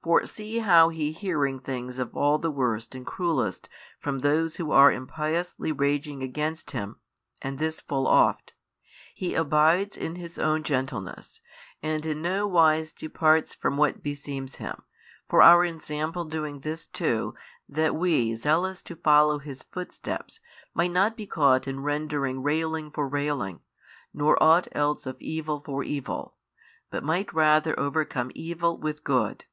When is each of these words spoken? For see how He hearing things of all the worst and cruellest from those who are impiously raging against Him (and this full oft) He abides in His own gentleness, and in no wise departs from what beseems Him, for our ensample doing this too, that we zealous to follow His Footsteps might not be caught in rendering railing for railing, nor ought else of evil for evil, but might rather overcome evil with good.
For 0.00 0.24
see 0.26 0.60
how 0.60 0.88
He 0.90 1.10
hearing 1.10 1.58
things 1.58 1.98
of 1.98 2.16
all 2.16 2.38
the 2.38 2.52
worst 2.52 2.94
and 2.94 3.04
cruellest 3.04 3.68
from 3.98 4.20
those 4.20 4.56
who 4.56 4.70
are 4.70 4.92
impiously 4.92 5.72
raging 5.72 6.22
against 6.22 6.70
Him 6.70 7.00
(and 7.42 7.58
this 7.58 7.80
full 7.80 8.06
oft) 8.06 8.54
He 9.12 9.34
abides 9.34 9.96
in 9.96 10.14
His 10.14 10.38
own 10.38 10.62
gentleness, 10.62 11.40
and 11.82 12.06
in 12.06 12.22
no 12.22 12.46
wise 12.46 12.92
departs 12.92 13.56
from 13.56 13.76
what 13.76 14.00
beseems 14.02 14.56
Him, 14.56 14.82
for 15.28 15.42
our 15.42 15.64
ensample 15.64 16.24
doing 16.24 16.60
this 16.60 16.86
too, 16.86 17.34
that 17.68 17.96
we 17.96 18.36
zealous 18.36 18.84
to 18.84 18.94
follow 18.96 19.40
His 19.40 19.64
Footsteps 19.64 20.40
might 20.74 20.92
not 20.92 21.16
be 21.16 21.26
caught 21.26 21.66
in 21.66 21.80
rendering 21.80 22.40
railing 22.44 22.92
for 22.92 23.06
railing, 23.08 23.60
nor 24.14 24.40
ought 24.40 24.68
else 24.72 25.06
of 25.06 25.16
evil 25.20 25.60
for 25.60 25.82
evil, 25.82 26.36
but 26.88 27.04
might 27.04 27.34
rather 27.34 27.78
overcome 27.78 28.30
evil 28.36 28.78
with 28.78 29.02
good. 29.02 29.44